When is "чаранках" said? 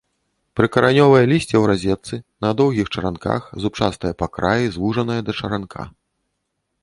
2.97-3.41